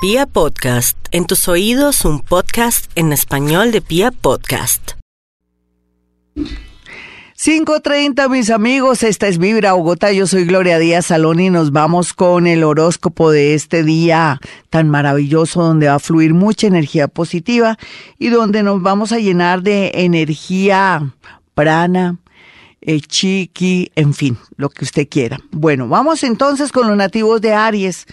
[0.00, 4.92] Pia Podcast, en tus oídos un podcast en español de Pia Podcast.
[6.36, 12.14] 5.30 mis amigos, esta es Vibra Bogotá, yo soy Gloria Díaz Salón y nos vamos
[12.14, 14.38] con el horóscopo de este día
[14.70, 17.76] tan maravilloso donde va a fluir mucha energía positiva
[18.20, 21.12] y donde nos vamos a llenar de energía
[21.54, 22.18] prana,
[22.82, 25.40] eh, chiqui, en fin, lo que usted quiera.
[25.50, 28.06] Bueno, vamos entonces con los nativos de Aries.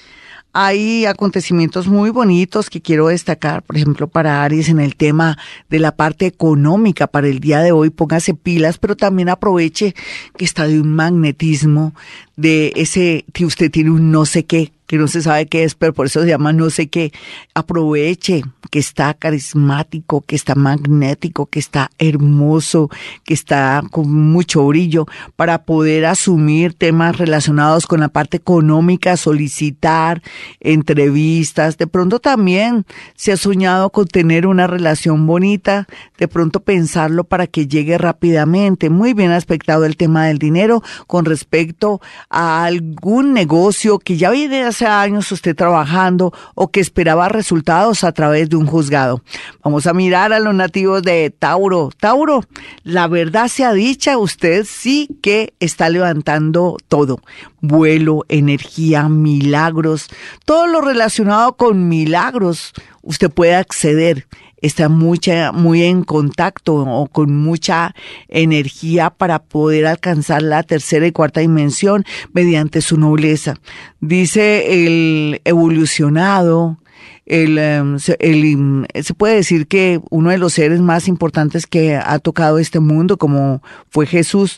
[0.57, 5.37] Hay acontecimientos muy bonitos que quiero destacar, por ejemplo, para Aries en el tema
[5.69, 7.89] de la parte económica para el día de hoy.
[7.89, 9.95] Póngase pilas, pero también aproveche
[10.37, 11.93] que está de un magnetismo,
[12.37, 15.75] de ese que usted tiene un no sé qué que no se sabe qué es,
[15.75, 17.11] pero por eso se llama no sé qué,
[17.53, 22.89] aproveche que está carismático, que está magnético, que está hermoso,
[23.23, 30.21] que está con mucho brillo para poder asumir temas relacionados con la parte económica, solicitar
[30.59, 37.23] entrevistas, de pronto también se ha soñado con tener una relación bonita, de pronto pensarlo
[37.23, 43.33] para que llegue rápidamente, muy bien aspectado el tema del dinero con respecto a algún
[43.33, 48.65] negocio que ya viene años usted trabajando o que esperaba resultados a través de un
[48.65, 49.21] juzgado.
[49.63, 51.89] Vamos a mirar a los nativos de Tauro.
[51.99, 52.43] Tauro,
[52.83, 57.19] la verdad sea dicha, usted sí que está levantando todo.
[57.61, 60.07] Vuelo, energía, milagros,
[60.45, 64.27] todo lo relacionado con milagros, usted puede acceder
[64.65, 67.93] está mucha, muy en contacto o con mucha
[68.27, 73.55] energía para poder alcanzar la tercera y cuarta dimensión mediante su nobleza.
[74.01, 76.79] Dice el evolucionado,
[77.25, 82.19] el, em, el, se puede decir que uno de los seres más importantes que ha
[82.19, 84.57] tocado este mundo, como fue Jesús,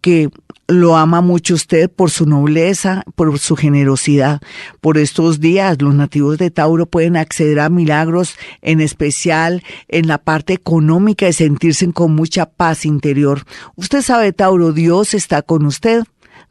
[0.00, 0.30] que
[0.70, 4.40] lo ama mucho usted por su nobleza, por su generosidad.
[4.80, 10.18] Por estos días los nativos de Tauro pueden acceder a milagros, en especial en la
[10.18, 13.44] parte económica y sentirse con mucha paz interior.
[13.76, 16.04] Usted sabe, Tauro, Dios está con usted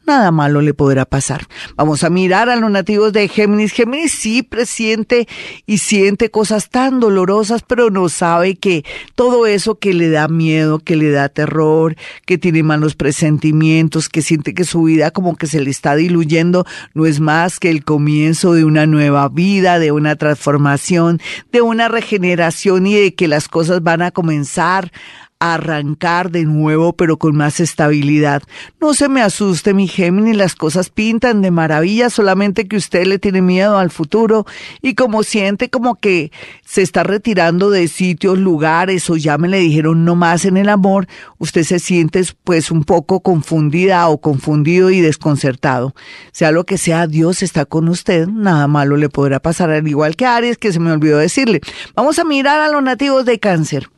[0.06, 1.48] nada malo le podrá pasar.
[1.76, 3.72] Vamos a mirar a los nativos de Géminis.
[3.72, 5.28] Géminis sí presiente
[5.66, 8.84] y siente cosas tan dolorosas, pero no sabe que
[9.16, 11.96] todo eso que le da miedo, que le da terror,
[12.26, 16.66] que tiene malos presentimientos, que siente que su vida como que se le está diluyendo,
[16.94, 21.22] no es más que el comienzo de una nueva vida, de una transformación,
[21.52, 24.92] de una regeneración y de que las cosas van a comenzar
[25.40, 28.44] arrancar de nuevo, pero con más estabilidad.
[28.82, 33.20] No se me asuste, mi Géminis, las cosas pintan de maravilla, solamente que usted le
[33.20, 34.46] tiene miedo al futuro
[34.82, 36.32] y como siente como que
[36.66, 40.68] se está retirando de sitios, lugares o ya me le dijeron no más en el
[40.68, 41.08] amor,
[41.38, 45.96] usted se siente pues un poco confundida o confundido y desconcertado.
[46.34, 50.18] Sea lo que sea, Dios está con usted, nada malo le podrá pasar, al igual
[50.18, 51.62] que Aries, que se me olvidó decirle.
[51.96, 53.90] Vamos a mirar a los nativos de cáncer.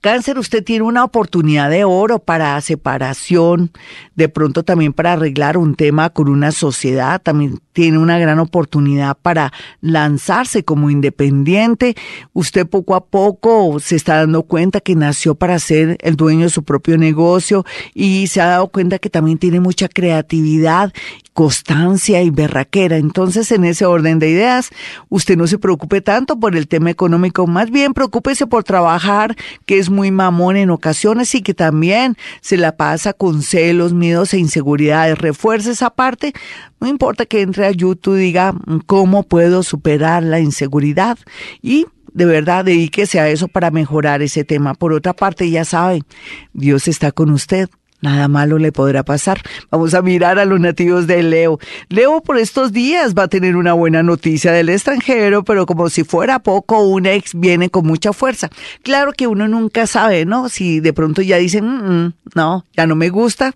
[0.00, 3.70] Cáncer, usted tiene una oportunidad de oro para separación,
[4.14, 9.16] de pronto también para arreglar un tema con una sociedad, también tiene una gran oportunidad
[9.22, 11.94] para lanzarse como independiente.
[12.32, 16.50] Usted poco a poco se está dando cuenta que nació para ser el dueño de
[16.50, 20.92] su propio negocio y se ha dado cuenta que también tiene mucha creatividad,
[21.34, 22.96] constancia y berraquera.
[22.96, 24.70] Entonces, en ese orden de ideas,
[25.08, 29.78] usted no se preocupe tanto por el tema económico, más bien preocúpese por trabajar, que
[29.78, 34.38] es muy mamón en ocasiones y que también se la pasa con celos, miedos e
[34.38, 35.16] inseguridades.
[35.16, 36.34] Refuerce esa parte
[36.80, 38.54] no importa que entre a YouTube y diga
[38.86, 41.18] cómo puedo superar la inseguridad
[41.62, 44.74] y de verdad dedíquese a eso para mejorar ese tema.
[44.74, 46.02] Por otra parte, ya sabe,
[46.52, 47.68] Dios está con usted.
[48.00, 49.40] Nada malo le podrá pasar.
[49.70, 51.58] Vamos a mirar a los nativos de Leo.
[51.88, 56.04] Leo por estos días va a tener una buena noticia del extranjero, pero como si
[56.04, 58.50] fuera poco, un ex viene con mucha fuerza.
[58.82, 60.48] Claro que uno nunca sabe, ¿no?
[60.48, 63.54] Si de pronto ya dicen, mm, mm, no, ya no me gusta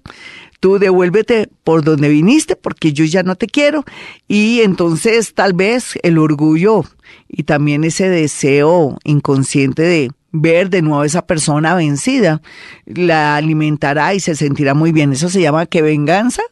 [0.62, 3.84] tú devuélvete por donde viniste porque yo ya no te quiero.
[4.28, 6.84] Y entonces tal vez el orgullo
[7.28, 12.40] y también ese deseo inconsciente de ver de nuevo a esa persona vencida
[12.86, 15.12] la alimentará y se sentirá muy bien.
[15.12, 16.42] Eso se llama que venganza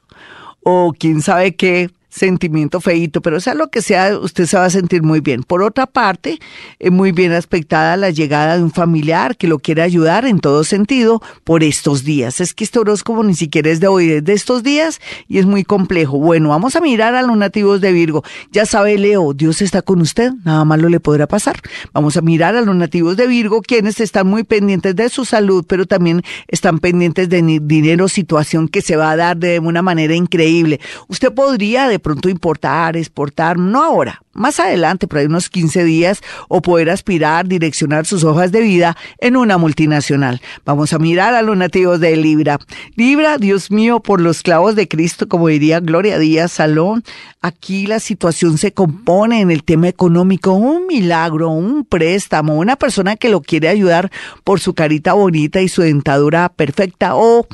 [0.63, 4.71] o quién sabe qué sentimiento feíto, pero sea lo que sea, usted se va a
[4.71, 5.43] sentir muy bien.
[5.43, 6.39] Por otra parte,
[6.79, 10.65] es muy bien aspectada la llegada de un familiar que lo quiere ayudar en todo
[10.65, 12.41] sentido por estos días.
[12.41, 15.47] Es que este horóscopo ni siquiera es de hoy, es de estos días y es
[15.47, 16.19] muy complejo.
[16.19, 18.25] Bueno, vamos a mirar a los nativos de Virgo.
[18.51, 21.61] Ya sabe, Leo, Dios está con usted, nada malo le podrá pasar.
[21.93, 25.65] Vamos a mirar a los nativos de Virgo, quienes están muy pendientes de su salud,
[25.67, 30.15] pero también están pendientes de dinero, situación que se va a dar de una manera
[30.15, 30.81] increíble.
[31.09, 36.21] Usted podría de pronto importar, exportar, no ahora, más adelante, por ahí unos 15 días,
[36.49, 40.41] o poder aspirar, direccionar sus hojas de vida en una multinacional.
[40.65, 42.59] Vamos a mirar a los nativos de Libra.
[42.97, 47.05] Libra, Dios mío, por los clavos de Cristo, como diría Gloria Díaz Salón,
[47.43, 53.17] aquí la situación se compone en el tema económico, un milagro, un préstamo, una persona
[53.17, 54.11] que lo quiere ayudar
[54.45, 57.47] por su carita bonita y su dentadura perfecta, o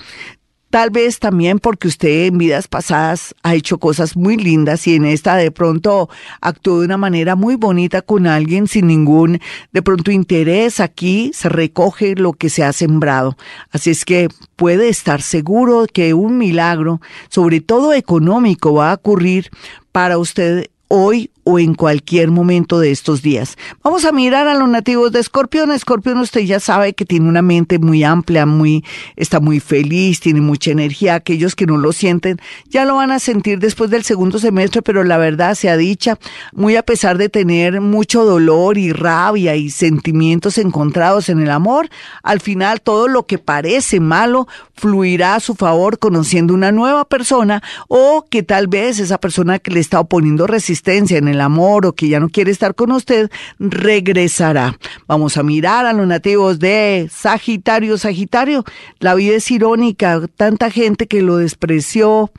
[0.76, 5.06] Tal vez también porque usted en vidas pasadas ha hecho cosas muy lindas y en
[5.06, 6.10] esta de pronto
[6.42, 9.40] actuó de una manera muy bonita con alguien sin ningún
[9.72, 10.80] de pronto interés.
[10.80, 13.38] Aquí se recoge lo que se ha sembrado.
[13.70, 17.00] Así es que puede estar seguro que un milagro,
[17.30, 19.48] sobre todo económico, va a ocurrir
[19.92, 23.56] para usted hoy o en cualquier momento de estos días.
[23.84, 25.70] Vamos a mirar a los nativos de Escorpión.
[25.70, 28.84] Escorpión usted ya sabe que tiene una mente muy amplia, muy
[29.14, 31.14] está muy feliz, tiene mucha energía.
[31.14, 35.04] Aquellos que no lo sienten ya lo van a sentir después del segundo semestre, pero
[35.04, 36.18] la verdad se ha dicha,
[36.52, 41.88] muy a pesar de tener mucho dolor y rabia y sentimientos encontrados en el amor,
[42.24, 47.62] al final todo lo que parece malo fluirá a su favor conociendo una nueva persona
[47.86, 51.86] o que tal vez esa persona que le está oponiendo resistencia en el el amor
[51.86, 54.78] o que ya no quiere estar con usted, regresará.
[55.06, 57.98] Vamos a mirar a los nativos de Sagitario.
[57.98, 58.64] Sagitario,
[58.98, 62.30] la vida es irónica, tanta gente que lo despreció,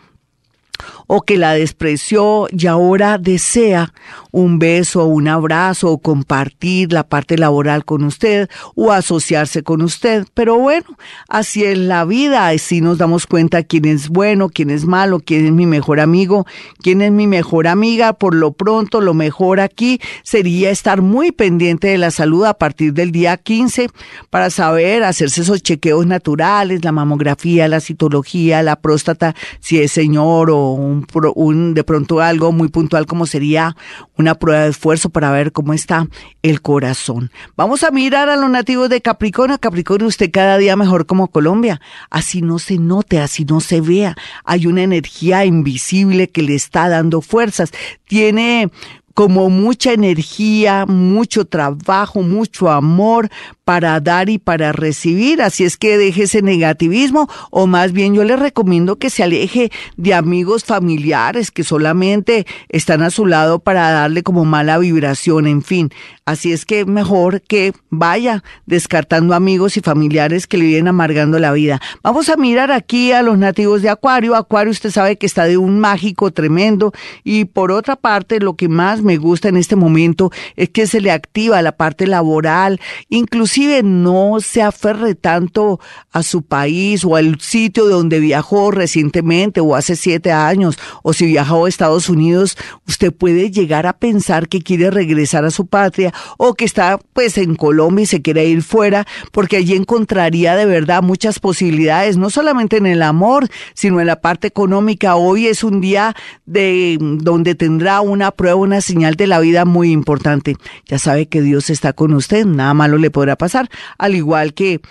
[1.08, 3.94] o que la despreció y ahora desea
[4.32, 10.26] un beso, un abrazo o compartir la parte laboral con usted o asociarse con usted.
[10.34, 10.86] Pero bueno,
[11.28, 15.46] así es la vida, así nos damos cuenta quién es bueno, quién es malo, quién
[15.46, 16.46] es mi mejor amigo,
[16.82, 18.14] quién es mi mejor amiga.
[18.14, 22.94] Por lo pronto, lo mejor aquí sería estar muy pendiente de la salud a partir
[22.94, 23.90] del día 15
[24.30, 30.50] para saber hacerse esos chequeos naturales, la mamografía, la citología, la próstata, si es señor
[30.52, 33.76] o un, de pronto algo muy puntual como sería
[34.18, 36.08] una prueba de esfuerzo para ver cómo está
[36.42, 37.32] el corazón.
[37.56, 39.60] Vamos a mirar a los nativos de Capricornio.
[39.60, 41.82] Capricornio, usted cada día mejor como Colombia.
[42.10, 44.16] Así no se note, así no se vea.
[44.44, 47.72] Hay una energía invisible que le está dando fuerzas.
[48.08, 48.72] Tiene
[49.18, 53.32] como mucha energía, mucho trabajo, mucho amor
[53.66, 55.42] para dar y para recibir.
[55.42, 59.72] Así es que deje ese negativismo o más bien yo le recomiendo que se aleje
[59.96, 65.64] de amigos familiares que solamente están a su lado para darle como mala vibración, en
[65.64, 65.90] fin.
[66.28, 71.54] Así es que mejor que vaya descartando amigos y familiares que le vienen amargando la
[71.54, 71.80] vida.
[72.04, 74.36] Vamos a mirar aquí a los nativos de Acuario.
[74.36, 76.92] Acuario usted sabe que está de un mágico tremendo
[77.24, 81.00] y por otra parte lo que más me gusta en este momento es que se
[81.00, 85.80] le activa la parte laboral, inclusive no se aferre tanto
[86.12, 91.14] a su país o al sitio de donde viajó recientemente o hace siete años o
[91.14, 95.68] si viajó a Estados Unidos, usted puede llegar a pensar que quiere regresar a su
[95.68, 100.56] patria o que está pues en Colombia y se quiere ir fuera, porque allí encontraría
[100.56, 105.16] de verdad muchas posibilidades, no solamente en el amor, sino en la parte económica.
[105.16, 106.16] Hoy es un día
[106.46, 110.56] de donde tendrá una prueba, una señal de la vida muy importante.
[110.86, 114.82] Ya sabe que Dios está con usted, nada malo le podrá pasar, al igual que